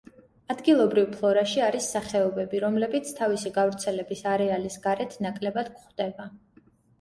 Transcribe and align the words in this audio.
ადგილობრივ 0.51 1.09
ფლორაში 1.17 1.61
არის 1.65 1.89
სახეობები, 1.95 2.61
რომლებიც 2.63 3.11
თავისი 3.19 3.51
გავრცელების 3.59 4.25
არეალის 4.33 4.79
გარეთ 4.87 5.15
ნაკლებად 5.27 5.71
გვხვდება. 5.77 6.29